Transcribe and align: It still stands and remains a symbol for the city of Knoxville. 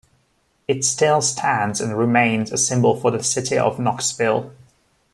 It 0.67 0.83
still 0.83 1.21
stands 1.21 1.79
and 1.79 1.95
remains 1.95 2.51
a 2.51 2.57
symbol 2.57 2.99
for 2.99 3.11
the 3.11 3.21
city 3.21 3.55
of 3.55 3.77
Knoxville. 3.77 4.51